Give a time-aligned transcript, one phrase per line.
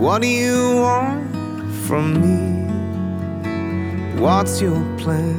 [0.00, 1.30] What do you want
[1.86, 2.64] from me?
[4.18, 5.36] What's your plan?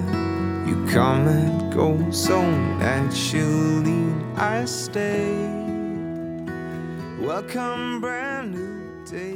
[0.68, 2.40] You come and go so
[2.78, 4.14] naturally.
[4.38, 5.34] I stay.
[7.20, 9.36] Welcome, brand new day.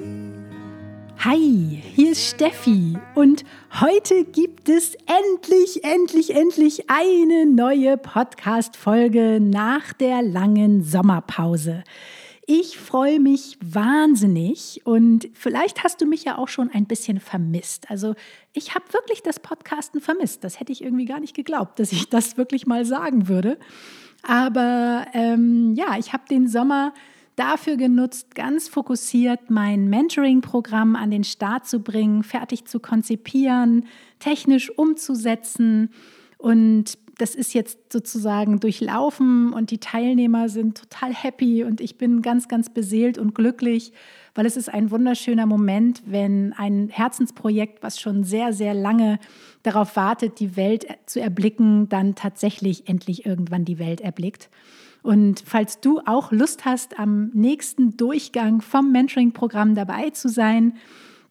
[1.18, 3.46] Hi, hier ist Steffi und
[3.82, 11.84] heute gibt es endlich, endlich, endlich eine neue Podcast-Folge nach der langen Sommerpause.
[12.48, 17.90] Ich freue mich wahnsinnig und vielleicht hast du mich ja auch schon ein bisschen vermisst.
[17.90, 18.14] Also
[18.54, 20.44] ich habe wirklich das Podcasten vermisst.
[20.44, 23.58] Das hätte ich irgendwie gar nicht geglaubt, dass ich das wirklich mal sagen würde.
[24.22, 26.94] Aber ähm, ja, ich habe den Sommer
[27.36, 33.88] dafür genutzt, ganz fokussiert mein Mentoring-Programm an den Start zu bringen, fertig zu konzipieren,
[34.20, 35.90] technisch umzusetzen
[36.38, 42.22] und das ist jetzt sozusagen durchlaufen und die Teilnehmer sind total happy und ich bin
[42.22, 43.94] ganz, ganz beseelt und glücklich,
[44.34, 49.20] weil es ist ein wunderschöner Moment, wenn ein Herzensprojekt, was schon sehr, sehr lange
[49.64, 54.50] darauf wartet, die Welt zu erblicken, dann tatsächlich endlich irgendwann die Welt erblickt.
[55.02, 60.74] Und falls du auch Lust hast, am nächsten Durchgang vom Mentoring-Programm dabei zu sein,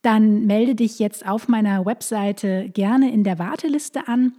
[0.02, 4.34] dann melde dich jetzt auf meiner Webseite gerne in der Warteliste an.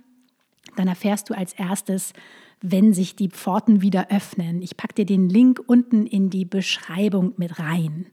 [0.75, 2.13] Dann erfährst du als erstes,
[2.61, 4.61] wenn sich die Pforten wieder öffnen.
[4.61, 8.07] Ich packe dir den Link unten in die Beschreibung mit rein.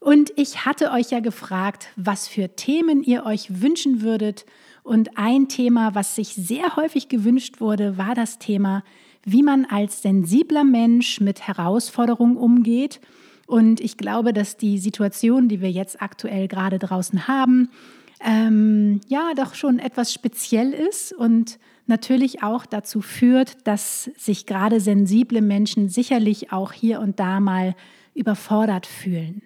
[0.00, 4.46] Und ich hatte euch ja gefragt, was für Themen ihr euch wünschen würdet.
[4.82, 8.84] Und ein Thema, was sich sehr häufig gewünscht wurde, war das Thema,
[9.24, 13.00] wie man als sensibler Mensch mit Herausforderungen umgeht.
[13.46, 17.70] Und ich glaube, dass die Situation, die wir jetzt aktuell gerade draußen haben,
[18.20, 24.80] ähm, ja, doch schon etwas speziell ist und natürlich auch dazu führt, dass sich gerade
[24.80, 27.74] sensible Menschen sicherlich auch hier und da mal
[28.14, 29.42] überfordert fühlen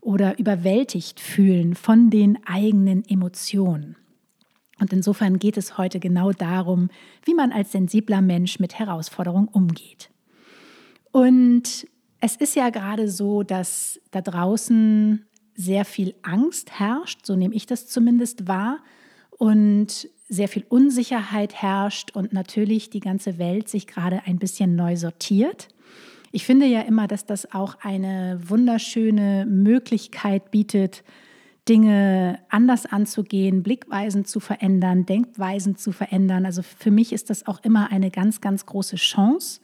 [0.00, 3.96] oder überwältigt fühlen von den eigenen Emotionen.
[4.78, 6.88] Und insofern geht es heute genau darum,
[7.24, 10.10] wie man als sensibler Mensch mit Herausforderungen umgeht.
[11.12, 11.86] Und
[12.20, 17.66] es ist ja gerade so, dass da draußen sehr viel Angst herrscht, so nehme ich
[17.66, 18.78] das zumindest wahr,
[19.30, 24.96] und sehr viel Unsicherheit herrscht und natürlich die ganze Welt sich gerade ein bisschen neu
[24.96, 25.68] sortiert.
[26.30, 31.02] Ich finde ja immer, dass das auch eine wunderschöne Möglichkeit bietet,
[31.68, 36.46] Dinge anders anzugehen, Blickweisen zu verändern, Denkweisen zu verändern.
[36.46, 39.60] Also für mich ist das auch immer eine ganz, ganz große Chance.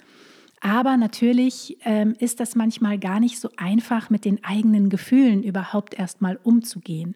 [0.60, 5.94] Aber natürlich ähm, ist das manchmal gar nicht so einfach, mit den eigenen Gefühlen überhaupt
[5.94, 7.15] erstmal umzugehen.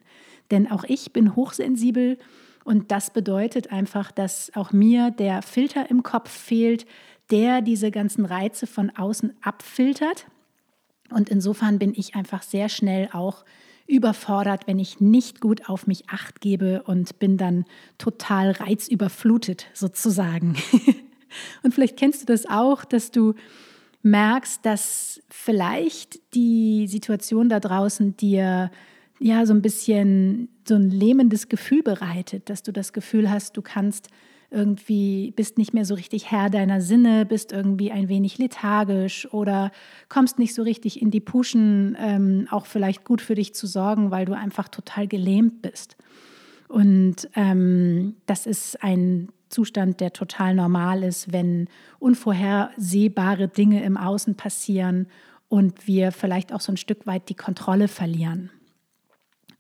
[0.52, 2.18] Denn auch ich bin hochsensibel
[2.70, 6.86] und das bedeutet einfach, dass auch mir der Filter im Kopf fehlt,
[7.32, 10.26] der diese ganzen Reize von außen abfiltert.
[11.12, 13.44] Und insofern bin ich einfach sehr schnell auch
[13.88, 17.64] überfordert, wenn ich nicht gut auf mich acht gebe und bin dann
[17.98, 20.54] total reizüberflutet sozusagen.
[21.64, 23.34] und vielleicht kennst du das auch, dass du
[24.02, 28.70] merkst, dass vielleicht die Situation da draußen dir
[29.18, 33.62] ja so ein bisschen so ein lähmendes Gefühl bereitet, dass du das Gefühl hast, du
[33.62, 34.08] kannst
[34.50, 39.70] irgendwie bist nicht mehr so richtig Herr deiner Sinne, bist irgendwie ein wenig lethargisch oder
[40.08, 44.10] kommst nicht so richtig in die Puschen, ähm, auch vielleicht gut für dich zu sorgen,
[44.10, 45.96] weil du einfach total gelähmt bist.
[46.68, 51.68] Und ähm, das ist ein Zustand, der total normal ist, wenn
[51.98, 55.08] unvorhersehbare Dinge im Außen passieren
[55.48, 58.50] und wir vielleicht auch so ein Stück weit die Kontrolle verlieren.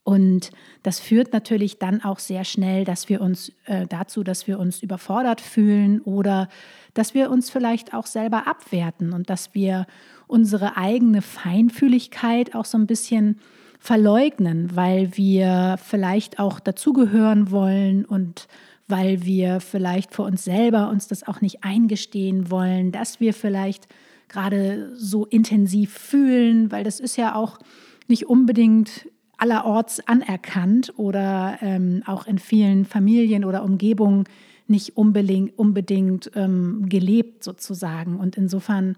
[0.02, 0.50] Und
[0.82, 4.82] das führt natürlich dann auch sehr schnell, dass wir uns äh, dazu, dass wir uns
[4.82, 6.48] überfordert fühlen oder
[6.94, 9.86] dass wir uns vielleicht auch selber abwerten und dass wir
[10.26, 13.40] unsere eigene Feinfühligkeit auch so ein bisschen
[13.78, 18.46] verleugnen, weil wir vielleicht auch dazugehören wollen und
[18.88, 23.86] weil wir vielleicht vor uns selber uns das auch nicht eingestehen wollen, dass wir vielleicht
[24.28, 27.58] gerade so intensiv fühlen, weil das ist ja auch
[28.08, 29.08] nicht unbedingt
[29.40, 34.24] allerorts anerkannt oder ähm, auch in vielen Familien oder Umgebungen
[34.66, 38.18] nicht unbedingt, unbedingt ähm, gelebt sozusagen.
[38.20, 38.96] Und insofern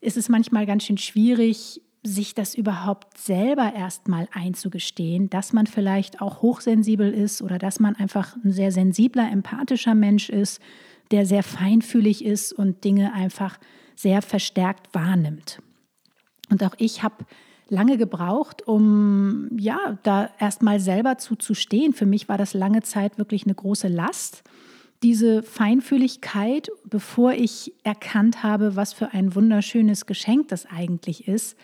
[0.00, 6.22] ist es manchmal ganz schön schwierig, sich das überhaupt selber erstmal einzugestehen, dass man vielleicht
[6.22, 10.60] auch hochsensibel ist oder dass man einfach ein sehr sensibler, empathischer Mensch ist,
[11.10, 13.58] der sehr feinfühlig ist und Dinge einfach
[13.96, 15.60] sehr verstärkt wahrnimmt.
[16.50, 17.24] Und auch ich habe
[17.68, 21.92] lange gebraucht, um ja, da erstmal selber zuzustehen.
[21.92, 24.44] Für mich war das lange Zeit wirklich eine große Last
[25.02, 31.56] diese Feinfühligkeit, bevor ich erkannt habe, was für ein wunderschönes Geschenk das eigentlich ist.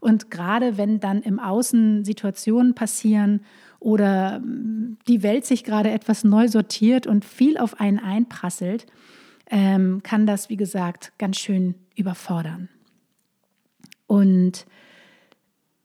[0.00, 3.42] Und gerade wenn dann im Außen Situationen passieren
[3.80, 4.40] oder
[5.08, 8.86] die Welt sich gerade etwas neu sortiert und viel auf einen einprasselt,
[9.50, 12.68] ähm, kann das, wie gesagt, ganz schön überfordern.
[14.06, 14.66] Und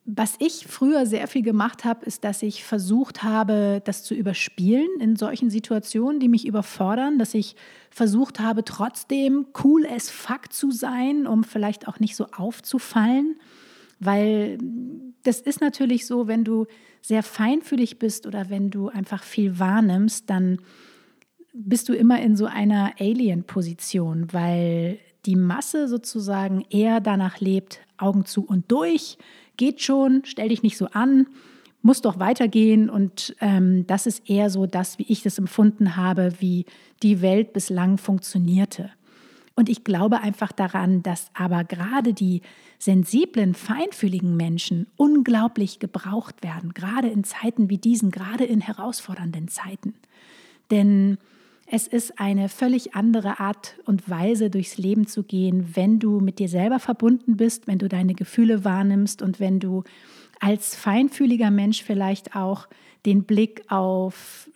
[0.05, 4.89] was ich früher sehr viel gemacht habe, ist, dass ich versucht habe, das zu überspielen
[4.99, 7.55] in solchen Situationen, die mich überfordern, dass ich
[7.89, 13.39] versucht habe, trotzdem cool as fuck zu sein, um vielleicht auch nicht so aufzufallen,
[13.99, 14.57] weil
[15.23, 16.65] das ist natürlich so, wenn du
[17.01, 20.59] sehr feinfühlig bist oder wenn du einfach viel wahrnimmst, dann
[21.53, 28.25] bist du immer in so einer Alien-Position, weil die Masse sozusagen eher danach lebt, Augen
[28.25, 29.17] zu und durch,
[29.57, 31.27] geht schon, stell dich nicht so an,
[31.81, 32.89] muss doch weitergehen.
[32.89, 36.65] Und ähm, das ist eher so das, wie ich das empfunden habe, wie
[37.03, 38.89] die Welt bislang funktionierte.
[39.55, 42.41] Und ich glaube einfach daran, dass aber gerade die
[42.79, 49.93] sensiblen, feinfühligen Menschen unglaublich gebraucht werden, gerade in Zeiten wie diesen, gerade in herausfordernden Zeiten.
[50.71, 51.17] Denn
[51.65, 56.39] es ist eine völlig andere Art und Weise, durchs Leben zu gehen, wenn du mit
[56.39, 59.83] dir selber verbunden bist, wenn du deine Gefühle wahrnimmst und wenn du
[60.39, 62.67] als feinfühliger Mensch vielleicht auch
[63.05, 64.49] den Blick auf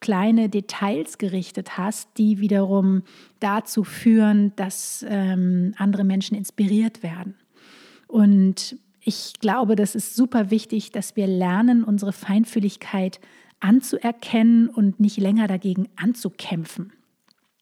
[0.00, 3.04] kleine Details gerichtet hast, die wiederum
[3.40, 7.36] dazu führen, dass ähm, andere Menschen inspiriert werden.
[8.06, 13.18] Und ich glaube, das ist super wichtig, dass wir lernen, unsere Feinfühligkeit
[13.60, 16.92] anzuerkennen und nicht länger dagegen anzukämpfen.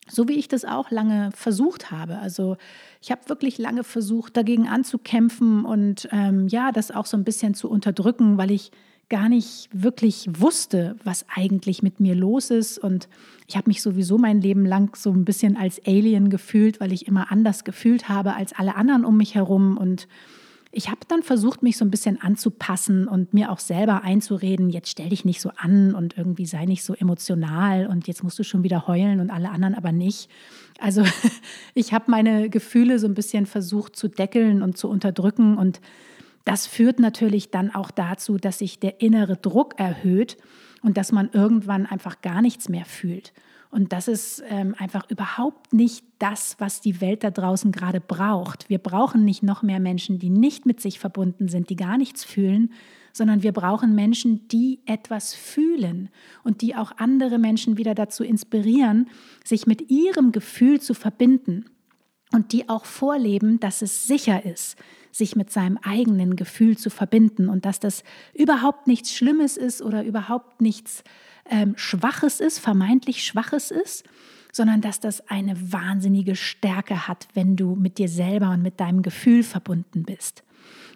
[0.08, 2.18] So wie ich das auch lange versucht habe.
[2.18, 2.56] Also
[3.00, 7.54] ich habe wirklich lange versucht, dagegen anzukämpfen und ähm, ja, das auch so ein bisschen
[7.54, 8.72] zu unterdrücken, weil ich
[9.12, 12.78] gar nicht wirklich wusste, was eigentlich mit mir los ist.
[12.78, 13.08] Und
[13.46, 17.06] ich habe mich sowieso mein Leben lang so ein bisschen als Alien gefühlt, weil ich
[17.06, 19.76] immer anders gefühlt habe als alle anderen um mich herum.
[19.76, 20.08] Und
[20.74, 24.88] ich habe dann versucht, mich so ein bisschen anzupassen und mir auch selber einzureden, jetzt
[24.88, 28.42] stell dich nicht so an und irgendwie sei nicht so emotional und jetzt musst du
[28.42, 30.30] schon wieder heulen und alle anderen aber nicht.
[30.80, 31.04] Also
[31.74, 35.82] ich habe meine Gefühle so ein bisschen versucht zu deckeln und zu unterdrücken und
[36.46, 40.38] das führt natürlich dann auch dazu, dass sich der innere Druck erhöht
[40.82, 43.34] und dass man irgendwann einfach gar nichts mehr fühlt.
[43.72, 48.68] Und das ist ähm, einfach überhaupt nicht das, was die Welt da draußen gerade braucht.
[48.68, 52.22] Wir brauchen nicht noch mehr Menschen, die nicht mit sich verbunden sind, die gar nichts
[52.22, 52.70] fühlen,
[53.14, 56.10] sondern wir brauchen Menschen, die etwas fühlen
[56.44, 59.08] und die auch andere Menschen wieder dazu inspirieren,
[59.42, 61.64] sich mit ihrem Gefühl zu verbinden
[62.30, 64.76] und die auch vorleben, dass es sicher ist,
[65.12, 68.04] sich mit seinem eigenen Gefühl zu verbinden und dass das
[68.34, 71.04] überhaupt nichts Schlimmes ist oder überhaupt nichts
[71.50, 74.04] ähm, Schwaches ist, vermeintlich Schwaches ist,
[74.52, 79.02] sondern dass das eine wahnsinnige Stärke hat, wenn du mit dir selber und mit deinem
[79.02, 80.44] Gefühl verbunden bist.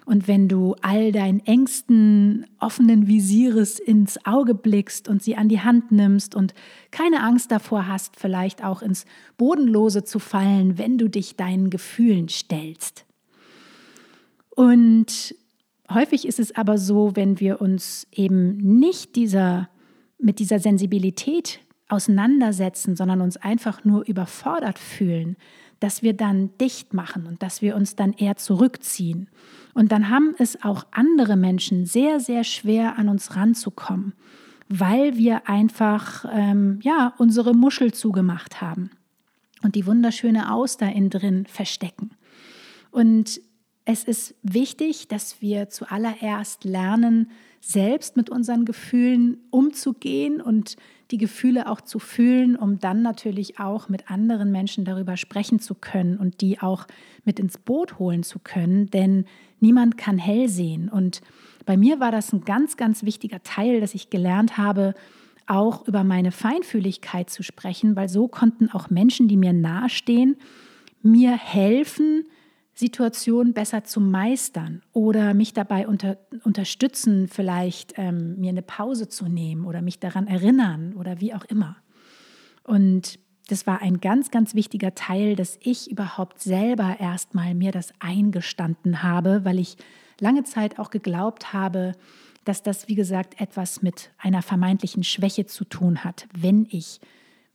[0.05, 5.59] Und wenn du all deinen engsten, offenen Visieres ins Auge blickst und sie an die
[5.59, 6.53] Hand nimmst und
[6.91, 9.05] keine Angst davor hast, vielleicht auch ins
[9.37, 13.05] Bodenlose zu fallen, wenn du dich deinen Gefühlen stellst.
[14.49, 15.35] Und
[15.93, 19.67] häufig ist es aber so, wenn wir uns eben nicht dieser
[20.17, 21.59] mit dieser Sensibilität
[21.89, 25.37] auseinandersetzen, sondern uns einfach nur überfordert fühlen,
[25.79, 29.29] dass wir dann dicht machen und dass wir uns dann eher zurückziehen.
[29.73, 34.13] Und dann haben es auch andere Menschen sehr, sehr schwer an uns ranzukommen,
[34.69, 38.89] weil wir einfach ähm, ja, unsere Muschel zugemacht haben
[39.63, 42.11] und die wunderschöne Auster innen drin verstecken.
[42.91, 43.39] Und
[43.85, 47.31] es ist wichtig, dass wir zuallererst lernen,
[47.67, 50.77] selbst mit unseren Gefühlen umzugehen und
[51.11, 55.75] die Gefühle auch zu fühlen, um dann natürlich auch mit anderen Menschen darüber sprechen zu
[55.75, 56.87] können und die auch
[57.25, 59.25] mit ins Boot holen zu können, denn
[59.59, 60.87] niemand kann hell sehen.
[60.87, 61.21] Und
[61.65, 64.93] bei mir war das ein ganz, ganz wichtiger Teil, dass ich gelernt habe,
[65.45, 70.37] auch über meine Feinfühligkeit zu sprechen, weil so konnten auch Menschen, die mir nahestehen,
[71.01, 72.25] mir helfen,
[72.77, 79.27] Situation besser zu meistern oder mich dabei unter, unterstützen, vielleicht ähm, mir eine Pause zu
[79.27, 81.77] nehmen oder mich daran erinnern oder wie auch immer.
[82.63, 83.17] Und
[83.47, 89.01] das war ein ganz, ganz wichtiger Teil, dass ich überhaupt selber erstmal mir das eingestanden
[89.01, 89.77] habe, weil ich
[90.19, 91.93] lange Zeit auch geglaubt habe,
[92.43, 96.99] dass das, wie gesagt, etwas mit einer vermeintlichen Schwäche zu tun hat, wenn ich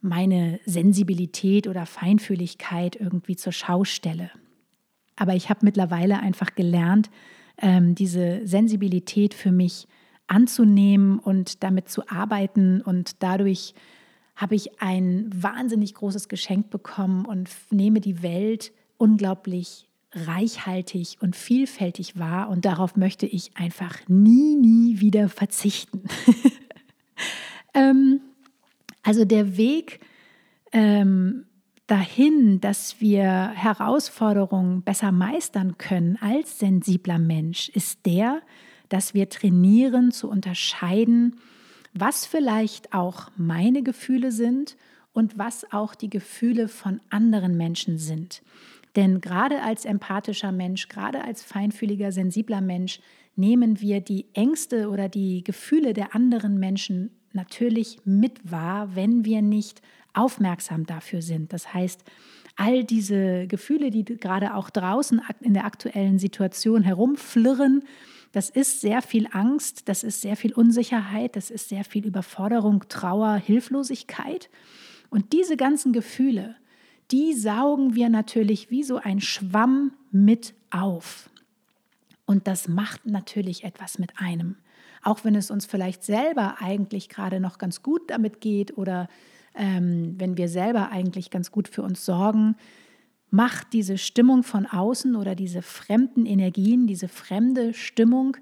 [0.00, 4.33] meine Sensibilität oder Feinfühligkeit irgendwie zur Schau stelle.
[5.23, 7.09] Aber ich habe mittlerweile einfach gelernt,
[7.59, 9.87] ähm, diese Sensibilität für mich
[10.26, 13.73] anzunehmen und damit zu arbeiten und dadurch
[14.35, 22.19] habe ich ein wahnsinnig großes Geschenk bekommen und nehme die Welt unglaublich reichhaltig und vielfältig
[22.19, 26.02] wahr und darauf möchte ich einfach nie, nie wieder verzichten.
[27.75, 28.23] ähm,
[29.05, 30.00] also der Weg
[30.73, 31.45] ähm,
[31.87, 38.41] dahin, dass wir Herausforderungen besser meistern können als sensibler Mensch, ist der,
[38.89, 41.37] dass wir trainieren zu unterscheiden,
[41.95, 44.77] was vielleicht auch meine Gefühle sind
[45.12, 48.43] und was auch die Gefühle von anderen Menschen sind.
[48.97, 53.01] Denn gerade als empathischer Mensch, gerade als feinfühliger, sensibler Mensch,
[53.37, 59.41] nehmen wir die Ängste oder die Gefühle der anderen Menschen natürlich mit wahr, wenn wir
[59.41, 59.81] nicht
[60.14, 61.52] aufmerksam dafür sind.
[61.52, 62.04] Das heißt,
[62.57, 67.83] all diese Gefühle, die gerade auch draußen in der aktuellen Situation herumflirren,
[68.33, 72.85] das ist sehr viel Angst, das ist sehr viel Unsicherheit, das ist sehr viel Überforderung,
[72.88, 74.49] Trauer, Hilflosigkeit.
[75.11, 76.57] Und diese ganzen Gefühle,
[77.11, 81.28] die saugen wir natürlich wie so ein Schwamm mit auf.
[82.25, 84.57] Und das macht natürlich etwas mit einem.
[85.02, 89.09] Auch wenn es uns vielleicht selber eigentlich gerade noch ganz gut damit geht oder
[89.55, 92.57] ähm, wenn wir selber eigentlich ganz gut für uns sorgen,
[93.31, 98.37] macht diese Stimmung von außen oder diese fremden Energien, diese fremde Stimmung,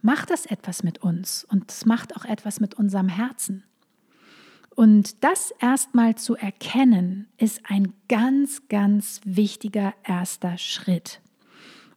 [0.00, 3.64] macht das etwas mit uns und es macht auch etwas mit unserem Herzen.
[4.74, 11.20] Und das erstmal zu erkennen, ist ein ganz, ganz wichtiger erster Schritt.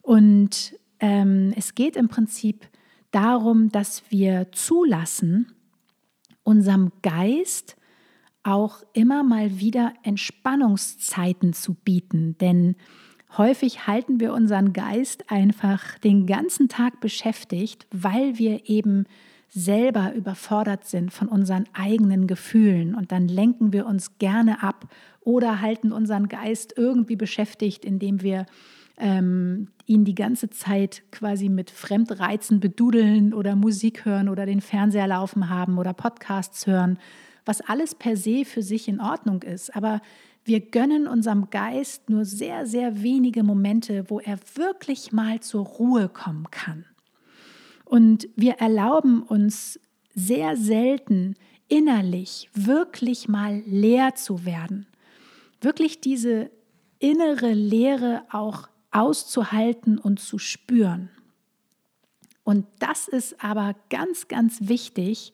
[0.02, 2.68] Und ähm, es geht im Prinzip
[3.10, 5.52] darum, dass wir zulassen,
[6.42, 7.76] unserem Geist
[8.46, 12.36] auch immer mal wieder Entspannungszeiten zu bieten.
[12.38, 12.76] Denn
[13.36, 19.04] häufig halten wir unseren Geist einfach den ganzen Tag beschäftigt, weil wir eben
[19.48, 22.94] selber überfordert sind von unseren eigenen Gefühlen.
[22.94, 24.86] Und dann lenken wir uns gerne ab
[25.20, 28.46] oder halten unseren Geist irgendwie beschäftigt, indem wir
[28.98, 35.06] ähm, ihn die ganze Zeit quasi mit Fremdreizen bedudeln oder Musik hören oder den Fernseher
[35.06, 36.98] laufen haben oder Podcasts hören
[37.46, 39.74] was alles per se für sich in Ordnung ist.
[39.74, 40.02] Aber
[40.44, 46.08] wir gönnen unserem Geist nur sehr, sehr wenige Momente, wo er wirklich mal zur Ruhe
[46.08, 46.84] kommen kann.
[47.84, 49.80] Und wir erlauben uns
[50.14, 51.36] sehr selten
[51.68, 54.86] innerlich wirklich mal leer zu werden.
[55.60, 56.50] Wirklich diese
[56.98, 61.10] innere Leere auch auszuhalten und zu spüren.
[62.44, 65.32] Und das ist aber ganz, ganz wichtig,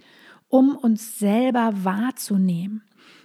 [0.52, 2.82] um uns selber wahrzunehmen,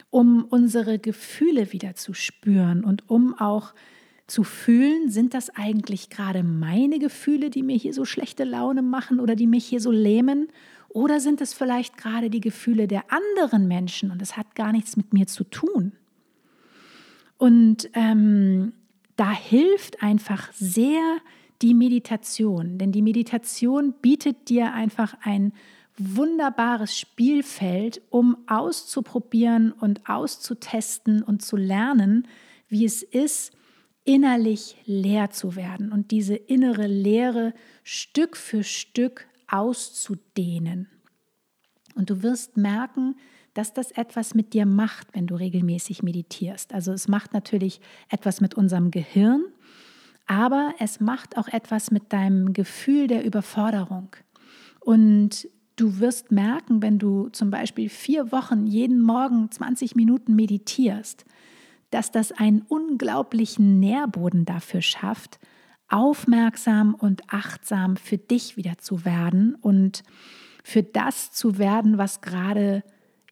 [0.09, 3.73] um unsere Gefühle wieder zu spüren und um auch
[4.27, 9.19] zu fühlen, sind das eigentlich gerade meine Gefühle, die mir hier so schlechte Laune machen
[9.19, 10.47] oder die mich hier so lähmen?
[10.87, 14.95] Oder sind es vielleicht gerade die Gefühle der anderen Menschen und es hat gar nichts
[14.95, 15.91] mit mir zu tun?
[17.37, 18.71] Und ähm,
[19.17, 21.17] da hilft einfach sehr
[21.61, 25.51] die Meditation, denn die Meditation bietet dir einfach ein
[25.97, 32.27] wunderbares Spielfeld, um auszuprobieren und auszutesten und zu lernen,
[32.69, 33.53] wie es ist,
[34.03, 40.87] innerlich leer zu werden und diese innere Leere Stück für Stück auszudehnen.
[41.95, 43.15] Und du wirst merken,
[43.53, 46.73] dass das etwas mit dir macht, wenn du regelmäßig meditierst.
[46.73, 49.43] Also es macht natürlich etwas mit unserem Gehirn,
[50.27, 54.15] aber es macht auch etwas mit deinem Gefühl der Überforderung.
[54.79, 61.23] Und Du wirst merken, wenn du zum Beispiel vier Wochen jeden Morgen 20 Minuten meditierst,
[61.91, 65.39] dass das einen unglaublichen Nährboden dafür schafft,
[65.87, 70.03] aufmerksam und achtsam für dich wieder zu werden und
[70.63, 72.83] für das zu werden, was gerade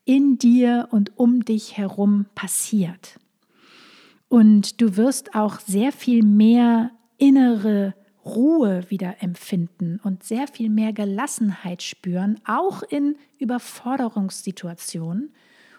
[0.05, 3.19] in dir und um dich herum passiert.
[4.29, 7.95] Und du wirst auch sehr viel mehr innere
[8.25, 15.33] Ruhe wieder empfinden und sehr viel mehr Gelassenheit spüren, auch in Überforderungssituationen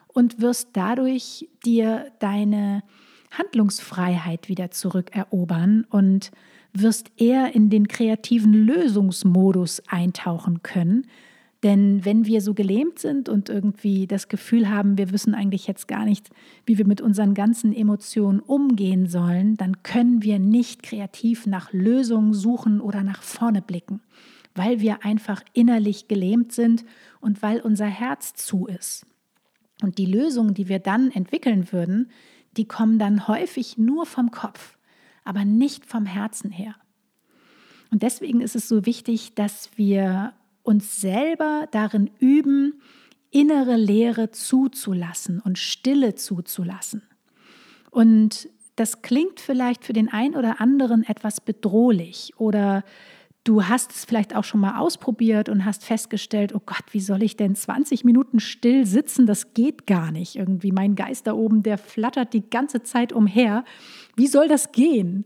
[0.07, 2.83] und wirst dadurch dir deine
[3.33, 6.31] Handlungsfreiheit wieder zurückerobern und
[6.73, 11.07] wirst eher in den kreativen Lösungsmodus eintauchen können,
[11.63, 15.89] Denn wenn wir so gelähmt sind und irgendwie das Gefühl haben, wir wissen eigentlich jetzt
[15.89, 16.29] gar nicht,
[16.67, 22.35] wie wir mit unseren ganzen Emotionen umgehen sollen, dann können wir nicht kreativ nach Lösungen
[22.35, 24.01] suchen oder nach vorne blicken,
[24.55, 26.85] weil wir einfach innerlich gelähmt sind
[27.21, 29.07] und weil unser Herz zu ist.
[29.83, 32.11] Und die Lösungen, die wir dann entwickeln würden,
[32.57, 34.77] die kommen dann häufig nur vom Kopf,
[35.25, 36.75] aber nicht vom Herzen her.
[37.91, 40.33] Und deswegen ist es so wichtig, dass wir
[40.67, 42.81] uns selber darin üben,
[43.31, 47.03] innere Leere zuzulassen und Stille zuzulassen.
[47.91, 52.85] Und das klingt vielleicht für den einen oder anderen etwas bedrohlich oder
[53.45, 57.23] du hast es vielleicht auch schon mal ausprobiert und hast festgestellt, oh Gott, wie soll
[57.23, 59.27] ich denn 20 Minuten still sitzen?
[59.27, 60.37] Das geht gar nicht.
[60.37, 63.65] Irgendwie mein Geist da oben, der flattert die ganze Zeit umher.
[64.17, 65.25] Wie soll das gehen?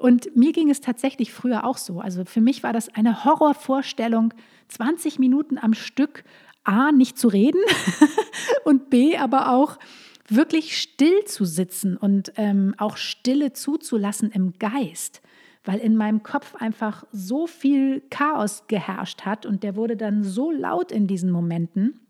[0.00, 2.00] Und mir ging es tatsächlich früher auch so.
[2.00, 4.32] Also für mich war das eine Horrorvorstellung,
[4.68, 6.24] 20 Minuten am Stück
[6.64, 7.60] A, nicht zu reden
[8.64, 9.78] und B, aber auch
[10.26, 15.20] wirklich still zu sitzen und ähm, auch Stille zuzulassen im Geist,
[15.64, 20.50] weil in meinem Kopf einfach so viel Chaos geherrscht hat und der wurde dann so
[20.50, 22.00] laut in diesen Momenten,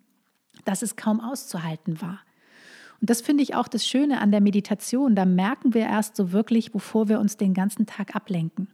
[0.64, 2.20] dass es kaum auszuhalten war.
[3.00, 5.14] Und das finde ich auch das Schöne an der Meditation.
[5.14, 8.68] Da merken wir erst so wirklich, wovor wir uns den ganzen Tag ablenken.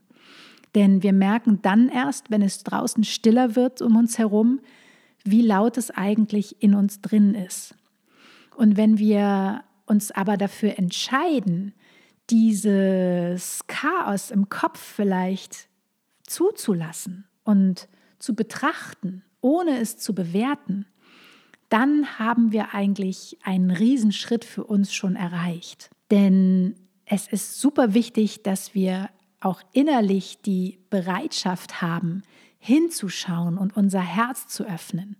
[0.75, 4.59] Denn wir merken dann erst, wenn es draußen stiller wird um uns herum,
[5.23, 7.75] wie laut es eigentlich in uns drin ist.
[8.55, 11.73] Und wenn wir uns aber dafür entscheiden,
[12.29, 15.69] dieses Chaos im Kopf vielleicht
[16.23, 17.87] zuzulassen und
[18.19, 20.85] zu betrachten, ohne es zu bewerten,
[21.69, 25.89] dann haben wir eigentlich einen Riesenschritt für uns schon erreicht.
[26.11, 29.09] Denn es ist super wichtig, dass wir
[29.39, 32.23] auch innerlich die Bereitschaft haben,
[32.59, 35.17] hinzuschauen und unser Herz zu öffnen.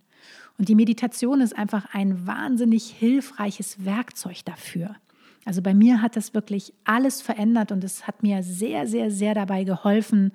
[0.58, 4.96] Und die Meditation ist einfach ein wahnsinnig hilfreiches Werkzeug dafür.
[5.44, 9.34] Also bei mir hat das wirklich alles verändert und es hat mir sehr, sehr, sehr
[9.34, 10.32] dabei geholfen,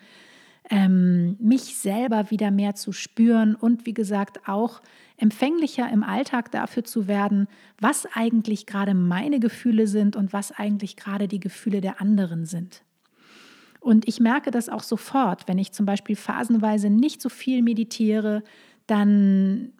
[0.70, 4.82] ähm, mich selber wieder mehr zu spüren und wie gesagt auch
[5.18, 7.48] empfänglicher im Alltag dafür zu werden,
[7.80, 12.84] was eigentlich gerade meine Gefühle sind und was eigentlich gerade die Gefühle der anderen sind.
[13.80, 18.44] Und ich merke das auch sofort, wenn ich zum Beispiel phasenweise nicht so viel meditiere,
[18.88, 19.74] dann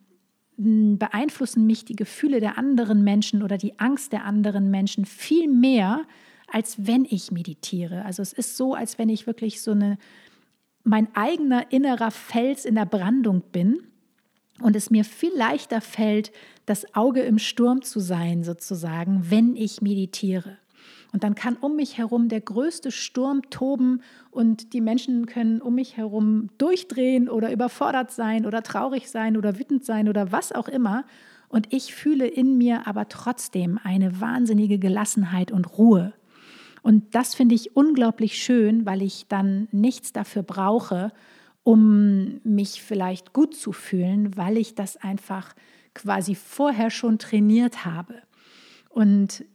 [0.58, 6.04] beeinflussen mich die Gefühle der anderen Menschen oder die Angst der anderen Menschen viel mehr,
[6.48, 8.06] als wenn ich meditiere.
[8.06, 9.98] Also es ist so, als wenn ich wirklich so eine
[10.84, 13.88] mein eigener innerer Fels in der Brandung bin
[14.62, 16.32] und es mir viel leichter fällt,
[16.66, 20.58] das Auge im Sturm zu sein, sozusagen, wenn ich meditiere.
[21.12, 25.76] Und dann kann um mich herum der größte Sturm toben und die Menschen können um
[25.76, 30.68] mich herum durchdrehen oder überfordert sein oder traurig sein oder wütend sein oder was auch
[30.68, 31.06] immer.
[31.50, 36.14] Und ich fühle in mir aber trotzdem eine wahnsinnige Gelassenheit und Ruhe.
[36.82, 41.12] Und das finde ich unglaublich schön, weil ich dann nichts dafür brauche,
[41.64, 45.54] um mich vielleicht gut zu fühlen, weil ich das einfach
[45.94, 48.22] quasi vorher schon trainiert habe.
[48.90, 49.46] Und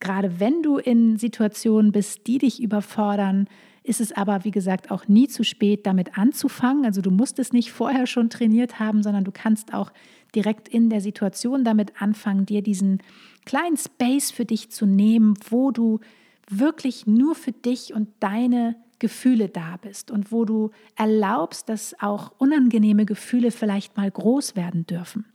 [0.00, 3.48] gerade wenn du in Situationen bist, die dich überfordern,
[3.82, 6.84] ist es aber, wie gesagt, auch nie zu spät, damit anzufangen.
[6.84, 9.92] Also du musst es nicht vorher schon trainiert haben, sondern du kannst auch
[10.34, 13.00] direkt in der Situation damit anfangen, dir diesen
[13.44, 16.00] kleinen Space für dich zu nehmen, wo du
[16.48, 22.32] wirklich nur für dich und deine Gefühle da bist und wo du erlaubst, dass auch
[22.38, 25.26] unangenehme Gefühle vielleicht mal groß werden dürfen.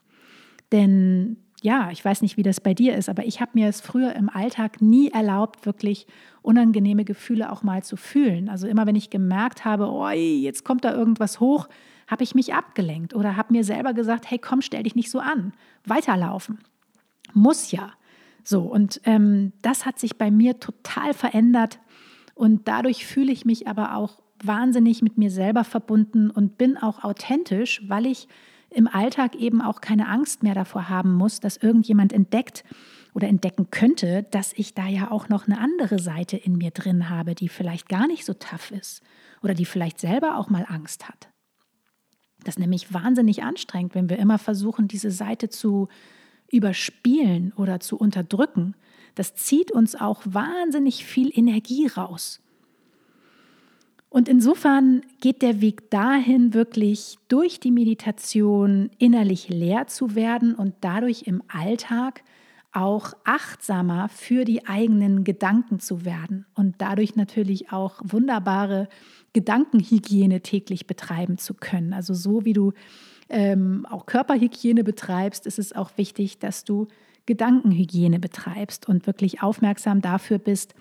[0.71, 3.81] Denn ja, ich weiß nicht, wie das bei dir ist, aber ich habe mir es
[3.81, 6.07] früher im Alltag nie erlaubt, wirklich
[6.41, 8.49] unangenehme Gefühle auch mal zu fühlen.
[8.49, 11.69] Also immer, wenn ich gemerkt habe, oh, jetzt kommt da irgendwas hoch,
[12.07, 15.19] habe ich mich abgelenkt oder habe mir selber gesagt, hey, komm, stell dich nicht so
[15.19, 15.53] an,
[15.85, 16.59] weiterlaufen.
[17.33, 17.91] Muss ja.
[18.43, 21.79] So, und ähm, das hat sich bei mir total verändert
[22.41, 27.03] und dadurch fühle ich mich aber auch wahnsinnig mit mir selber verbunden und bin auch
[27.03, 28.27] authentisch, weil ich
[28.71, 32.63] im Alltag eben auch keine Angst mehr davor haben muss, dass irgendjemand entdeckt
[33.13, 37.09] oder entdecken könnte, dass ich da ja auch noch eine andere Seite in mir drin
[37.11, 39.03] habe, die vielleicht gar nicht so tough ist
[39.43, 41.29] oder die vielleicht selber auch mal Angst hat.
[42.43, 45.89] Das ist nämlich wahnsinnig anstrengend, wenn wir immer versuchen, diese Seite zu
[46.51, 48.73] überspielen oder zu unterdrücken,
[49.15, 52.41] das zieht uns auch wahnsinnig viel Energie raus.
[54.09, 60.75] Und insofern geht der Weg dahin, wirklich durch die Meditation innerlich leer zu werden und
[60.81, 62.23] dadurch im Alltag
[62.73, 68.89] auch achtsamer für die eigenen Gedanken zu werden und dadurch natürlich auch wunderbare
[69.33, 71.93] Gedankenhygiene täglich betreiben zu können.
[71.93, 72.73] Also so wie du
[73.29, 76.87] ähm, auch Körperhygiene betreibst, ist es auch wichtig, dass du
[77.25, 80.73] Gedankenhygiene betreibst und wirklich aufmerksam dafür bist,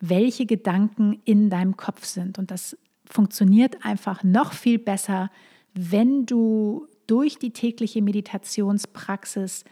[0.00, 2.38] welche Gedanken in deinem Kopf sind.
[2.38, 5.30] Und das funktioniert einfach noch viel besser,
[5.74, 9.64] wenn du durch die tägliche Meditationspraxis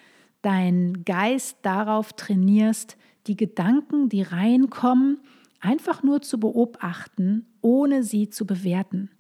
[0.42, 5.20] deinen Geist darauf trainierst, die Gedanken, die reinkommen,
[5.60, 9.10] einfach nur zu beobachten, ohne sie zu bewerten.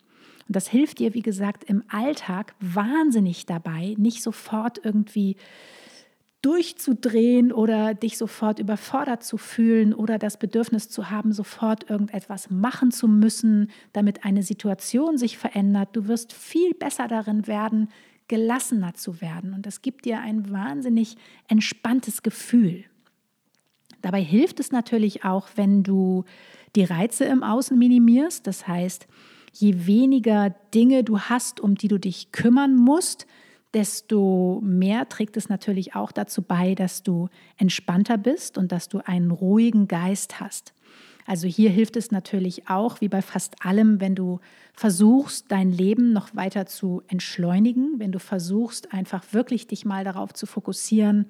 [0.46, 5.36] Und das hilft dir, wie gesagt, im Alltag wahnsinnig dabei, nicht sofort irgendwie
[6.44, 12.90] durchzudrehen oder dich sofort überfordert zu fühlen oder das Bedürfnis zu haben, sofort irgendetwas machen
[12.90, 15.90] zu müssen, damit eine Situation sich verändert.
[15.92, 17.88] Du wirst viel besser darin werden,
[18.28, 19.54] gelassener zu werden.
[19.54, 21.16] Und das gibt dir ein wahnsinnig
[21.48, 22.84] entspanntes Gefühl.
[24.02, 26.24] Dabei hilft es natürlich auch, wenn du
[26.76, 28.46] die Reize im Außen minimierst.
[28.46, 29.06] Das heißt,
[29.54, 33.26] je weniger Dinge du hast, um die du dich kümmern musst,
[33.74, 38.98] desto mehr trägt es natürlich auch dazu bei, dass du entspannter bist und dass du
[39.04, 40.72] einen ruhigen Geist hast.
[41.26, 44.40] Also hier hilft es natürlich auch, wie bei fast allem, wenn du
[44.74, 50.34] versuchst, dein Leben noch weiter zu entschleunigen, wenn du versuchst, einfach wirklich dich mal darauf
[50.34, 51.26] zu fokussieren,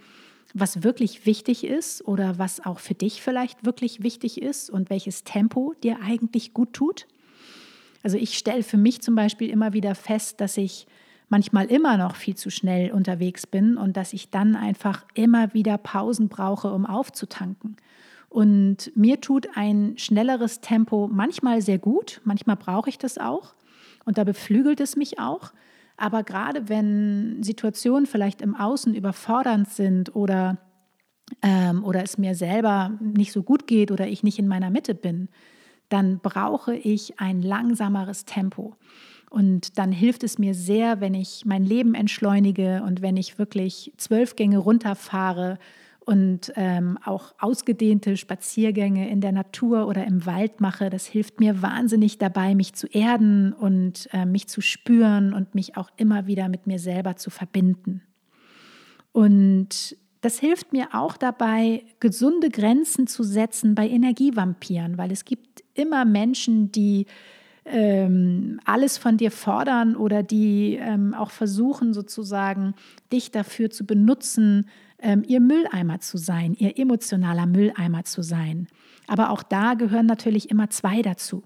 [0.53, 5.25] was wirklich wichtig ist oder was auch für dich vielleicht wirklich wichtig ist und welches
[5.25, 7.07] Tempo dir eigentlich gut tut.
[8.03, 10.87] Also ich stelle für mich zum Beispiel immer wieder fest, dass ich
[11.29, 15.79] manchmal immer noch viel zu schnell unterwegs bin und dass ich dann einfach immer wieder
[15.79, 17.77] Pausen brauche, um aufzutanken.
[18.29, 23.55] Und mir tut ein schnelleres Tempo manchmal sehr gut, manchmal brauche ich das auch
[24.05, 25.53] und da beflügelt es mich auch.
[25.97, 30.59] Aber gerade wenn Situationen vielleicht im Außen überfordernd sind oder,
[31.43, 34.95] ähm, oder es mir selber nicht so gut geht oder ich nicht in meiner Mitte
[34.95, 35.29] bin,
[35.89, 38.75] dann brauche ich ein langsameres Tempo.
[39.31, 43.93] Und dann hilft es mir sehr, wenn ich mein Leben entschleunige und wenn ich wirklich
[43.97, 45.59] zwölf Gänge runterfahre
[46.05, 50.91] und ähm, auch ausgedehnte Spaziergänge in der Natur oder im Wald mache.
[50.91, 55.77] Das hilft mir wahnsinnig dabei, mich zu erden und äh, mich zu spüren und mich
[55.77, 58.03] auch immer wieder mit mir selber zu verbinden.
[59.13, 65.63] Und das hilft mir auch dabei, gesunde Grenzen zu setzen bei Energievampiren, weil es gibt
[65.75, 67.07] immer Menschen, die
[67.65, 72.75] ähm, alles von dir fordern oder die ähm, auch versuchen, sozusagen
[73.13, 78.69] dich dafür zu benutzen, ähm, ihr Mülleimer zu sein, ihr emotionaler Mülleimer zu sein.
[79.07, 81.43] Aber auch da gehören natürlich immer zwei dazu.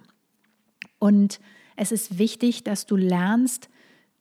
[0.98, 1.40] Und
[1.76, 3.68] es ist wichtig, dass du lernst,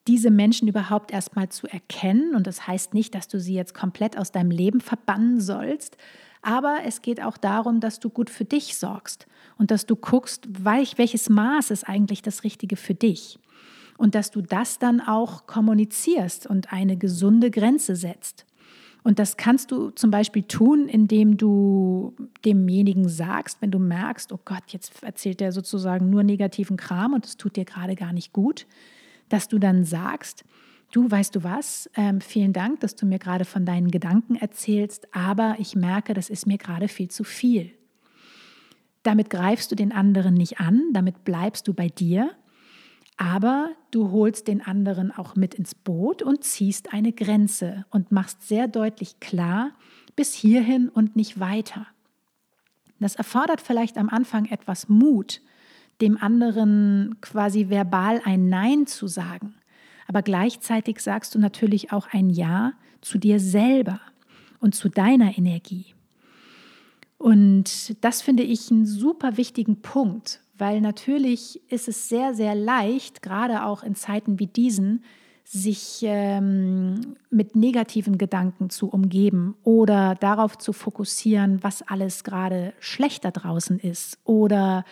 [0.07, 2.35] diese Menschen überhaupt erstmal zu erkennen.
[2.35, 5.97] Und das heißt nicht, dass du sie jetzt komplett aus deinem Leben verbannen sollst,
[6.41, 10.47] aber es geht auch darum, dass du gut für dich sorgst und dass du guckst,
[10.47, 13.39] welches Maß ist eigentlich das Richtige für dich.
[13.97, 18.45] Und dass du das dann auch kommunizierst und eine gesunde Grenze setzt.
[19.03, 22.13] Und das kannst du zum Beispiel tun, indem du
[22.45, 27.25] demjenigen sagst, wenn du merkst, oh Gott, jetzt erzählt der sozusagen nur negativen Kram und
[27.25, 28.67] es tut dir gerade gar nicht gut,
[29.29, 30.45] dass du dann sagst,
[30.91, 35.13] du weißt du was, ähm, vielen Dank, dass du mir gerade von deinen Gedanken erzählst,
[35.13, 37.71] aber ich merke, das ist mir gerade viel zu viel.
[39.03, 42.31] Damit greifst du den anderen nicht an, damit bleibst du bei dir,
[43.17, 48.47] aber du holst den anderen auch mit ins Boot und ziehst eine Grenze und machst
[48.47, 49.71] sehr deutlich klar,
[50.15, 51.87] bis hierhin und nicht weiter.
[52.99, 55.41] Das erfordert vielleicht am Anfang etwas Mut,
[56.01, 59.55] dem anderen quasi verbal ein Nein zu sagen.
[60.07, 63.99] Aber gleichzeitig sagst du natürlich auch ein Ja zu dir selber
[64.59, 65.93] und zu deiner Energie.
[67.17, 73.21] Und das finde ich einen super wichtigen Punkt, weil natürlich ist es sehr, sehr leicht,
[73.21, 75.03] gerade auch in Zeiten wie diesen,
[75.43, 83.31] sich ähm, mit negativen Gedanken zu umgeben oder darauf zu fokussieren, was alles gerade schlechter
[83.31, 84.83] draußen ist oder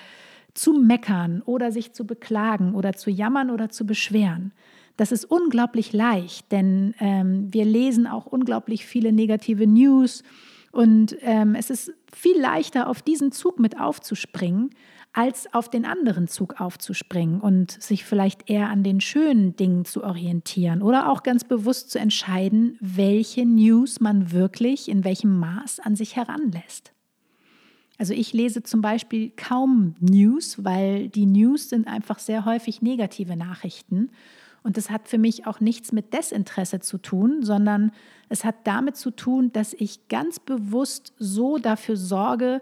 [0.55, 4.51] zu meckern oder sich zu beklagen oder zu jammern oder zu beschweren.
[4.97, 10.23] Das ist unglaublich leicht, denn ähm, wir lesen auch unglaublich viele negative News
[10.71, 14.71] und ähm, es ist viel leichter, auf diesen Zug mit aufzuspringen,
[15.11, 20.03] als auf den anderen Zug aufzuspringen und sich vielleicht eher an den schönen Dingen zu
[20.03, 25.95] orientieren oder auch ganz bewusst zu entscheiden, welche News man wirklich in welchem Maß an
[25.95, 26.94] sich heranlässt.
[27.97, 33.35] Also ich lese zum Beispiel kaum News, weil die News sind einfach sehr häufig negative
[33.35, 34.11] Nachrichten.
[34.63, 37.91] Und das hat für mich auch nichts mit Desinteresse zu tun, sondern
[38.29, 42.61] es hat damit zu tun, dass ich ganz bewusst so dafür sorge,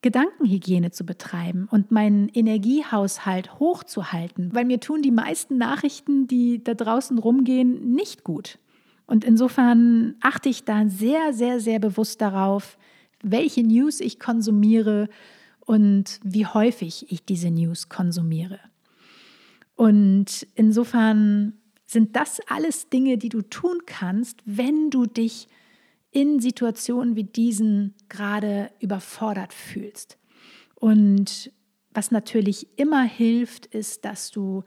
[0.00, 6.74] Gedankenhygiene zu betreiben und meinen Energiehaushalt hochzuhalten, weil mir tun die meisten Nachrichten, die da
[6.74, 8.58] draußen rumgehen, nicht gut.
[9.06, 12.78] Und insofern achte ich da sehr, sehr, sehr bewusst darauf,
[13.22, 15.08] welche News ich konsumiere
[15.60, 18.58] und wie häufig ich diese News konsumiere.
[19.74, 21.54] Und insofern
[21.86, 25.48] sind das alles Dinge, die du tun kannst, wenn du dich
[26.10, 30.18] in Situationen wie diesen gerade überfordert fühlst.
[30.74, 31.52] Und
[31.90, 34.64] was natürlich immer hilft, ist, dass du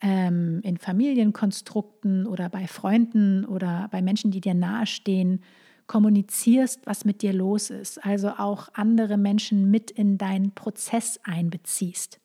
[0.00, 5.42] ähm, in Familienkonstrukten oder bei Freunden oder bei Menschen, die dir nahestehen,
[5.88, 8.04] kommunizierst, was mit dir los ist.
[8.04, 12.20] Also auch andere Menschen mit in deinen Prozess einbeziehst.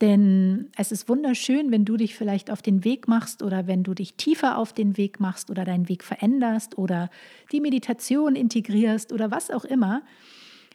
[0.00, 3.94] Denn es ist wunderschön, wenn du dich vielleicht auf den Weg machst oder wenn du
[3.94, 7.10] dich tiefer auf den Weg machst oder deinen Weg veränderst oder
[7.50, 10.02] die Meditation integrierst oder was auch immer.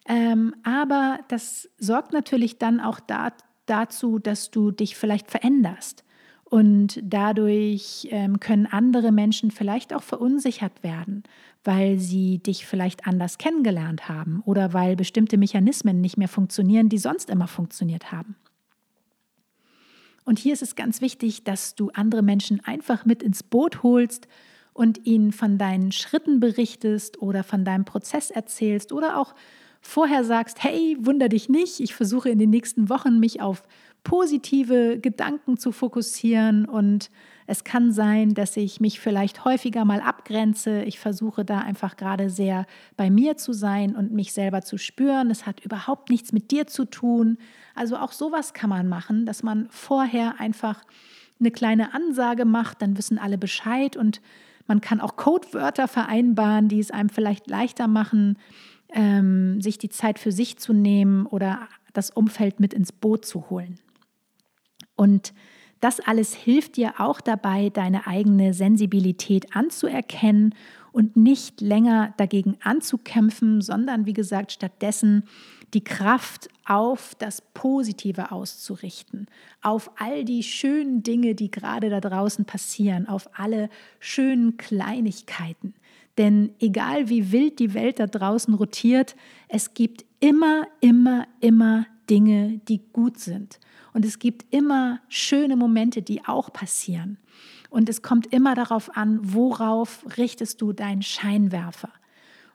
[0.10, 3.32] Ähm, aber das sorgt natürlich dann auch da,
[3.66, 6.04] dazu, dass du dich vielleicht veränderst.
[6.54, 11.24] Und dadurch ähm, können andere Menschen vielleicht auch verunsichert werden,
[11.64, 17.00] weil sie dich vielleicht anders kennengelernt haben oder weil bestimmte Mechanismen nicht mehr funktionieren, die
[17.00, 18.36] sonst immer funktioniert haben.
[20.26, 24.28] Und hier ist es ganz wichtig, dass du andere Menschen einfach mit ins Boot holst
[24.74, 29.34] und ihnen von deinen Schritten berichtest oder von deinem Prozess erzählst oder auch
[29.82, 33.64] vorher sagst, hey, wunder dich nicht, ich versuche in den nächsten Wochen mich auf
[34.04, 37.10] positive Gedanken zu fokussieren und
[37.46, 40.84] es kann sein, dass ich mich vielleicht häufiger mal abgrenze.
[40.84, 45.30] Ich versuche da einfach gerade sehr bei mir zu sein und mich selber zu spüren.
[45.30, 47.38] Es hat überhaupt nichts mit dir zu tun.
[47.76, 50.82] Also auch sowas kann man machen, dass man vorher einfach
[51.40, 54.22] eine kleine Ansage macht, dann wissen alle Bescheid und
[54.68, 58.38] man kann auch Codewörter vereinbaren, die es einem vielleicht leichter machen,
[58.94, 63.50] ähm, sich die Zeit für sich zu nehmen oder das Umfeld mit ins Boot zu
[63.50, 63.80] holen.
[64.96, 65.34] Und
[65.80, 70.56] das alles hilft dir auch dabei, deine eigene Sensibilität anzuerkennen
[70.94, 75.24] und nicht länger dagegen anzukämpfen, sondern wie gesagt stattdessen
[75.74, 79.28] die Kraft auf das Positive auszurichten,
[79.62, 85.74] auf all die schönen Dinge, die gerade da draußen passieren, auf alle schönen Kleinigkeiten.
[86.18, 89.16] Denn egal wie wild die Welt da draußen rotiert,
[89.48, 93.60] es gibt immer, immer, immer Dinge, die gut sind.
[93.94, 97.18] Und es gibt immer schöne Momente, die auch passieren.
[97.70, 101.90] Und es kommt immer darauf an, worauf richtest du deinen Scheinwerfer.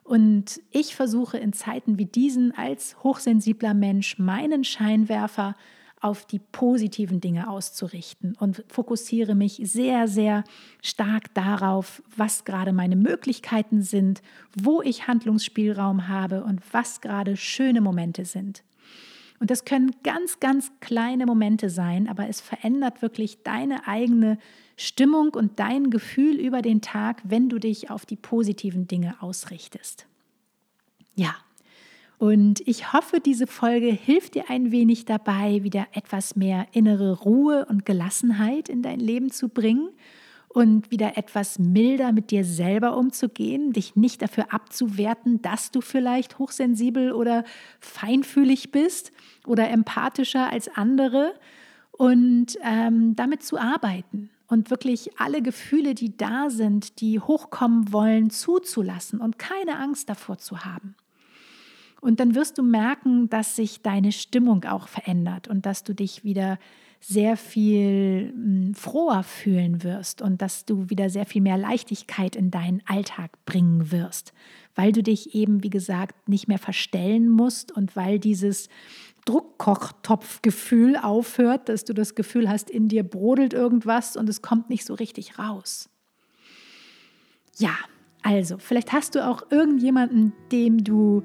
[0.03, 5.55] Und ich versuche in Zeiten wie diesen als hochsensibler Mensch meinen Scheinwerfer
[6.01, 10.43] auf die positiven Dinge auszurichten und fokussiere mich sehr, sehr
[10.81, 14.21] stark darauf, was gerade meine Möglichkeiten sind,
[14.55, 18.63] wo ich Handlungsspielraum habe und was gerade schöne Momente sind.
[19.39, 24.37] Und das können ganz, ganz kleine Momente sein, aber es verändert wirklich deine eigene
[24.75, 30.07] Stimmung und dein Gefühl über den Tag, wenn du dich auf die positiven Dinge ausrichtest.
[31.15, 31.35] Ja,
[32.17, 37.65] und ich hoffe, diese Folge hilft dir ein wenig dabei, wieder etwas mehr innere Ruhe
[37.65, 39.89] und Gelassenheit in dein Leben zu bringen
[40.49, 46.39] und wieder etwas milder mit dir selber umzugehen, dich nicht dafür abzuwerten, dass du vielleicht
[46.39, 47.43] hochsensibel oder
[47.79, 49.11] feinfühlig bist
[49.45, 51.35] oder empathischer als andere
[51.91, 58.31] und ähm, damit zu arbeiten und wirklich alle Gefühle, die da sind, die hochkommen wollen,
[58.31, 60.95] zuzulassen und keine Angst davor zu haben.
[62.01, 66.23] Und dann wirst du merken, dass sich deine Stimmung auch verändert und dass du dich
[66.23, 66.57] wieder
[66.99, 72.51] sehr viel hm, froher fühlen wirst und dass du wieder sehr viel mehr Leichtigkeit in
[72.51, 74.33] deinen Alltag bringen wirst,
[74.75, 78.67] weil du dich eben, wie gesagt, nicht mehr verstellen musst und weil dieses
[79.25, 84.85] Druckkochtopfgefühl aufhört, dass du das Gefühl hast, in dir brodelt irgendwas und es kommt nicht
[84.85, 85.89] so richtig raus.
[87.57, 87.75] Ja,
[88.21, 91.23] also, vielleicht hast du auch irgendjemanden, dem du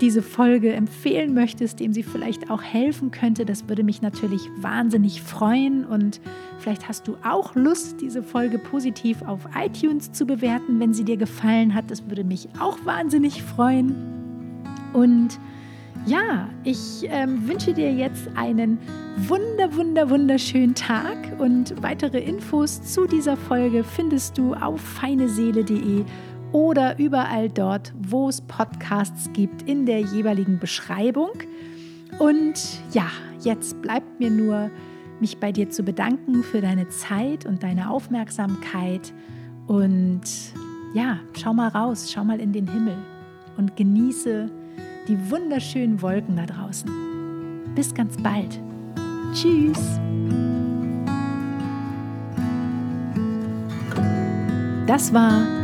[0.00, 3.44] diese Folge empfehlen möchtest, dem sie vielleicht auch helfen könnte.
[3.44, 5.84] Das würde mich natürlich wahnsinnig freuen.
[5.84, 6.20] Und
[6.58, 11.16] vielleicht hast du auch Lust, diese Folge positiv auf iTunes zu bewerten, wenn sie dir
[11.16, 11.90] gefallen hat.
[11.90, 13.94] Das würde mich auch wahnsinnig freuen.
[14.92, 15.38] Und
[16.06, 18.78] ja, ich ähm, wünsche dir jetzt einen
[19.16, 26.04] wunder, wunder, wunderschönen Tag und weitere Infos zu dieser Folge findest du auf feineseele.de
[26.54, 31.32] oder überall dort, wo es Podcasts gibt, in der jeweiligen Beschreibung.
[32.20, 33.08] Und ja,
[33.40, 34.70] jetzt bleibt mir nur,
[35.18, 39.12] mich bei dir zu bedanken für deine Zeit und deine Aufmerksamkeit.
[39.66, 40.22] Und
[40.94, 42.98] ja, schau mal raus, schau mal in den Himmel
[43.56, 44.48] und genieße
[45.08, 46.88] die wunderschönen Wolken da draußen.
[47.74, 48.60] Bis ganz bald.
[49.32, 49.98] Tschüss.
[54.86, 55.63] Das war